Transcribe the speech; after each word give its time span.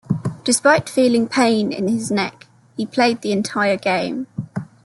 Despite 0.43 0.89
feeling 0.89 1.27
pain 1.27 1.71
in 1.71 1.87
his 1.87 2.09
neck, 2.09 2.47
he 2.75 2.87
played 2.87 3.21
the 3.21 3.31
entire 3.31 3.77
game. 3.77 4.25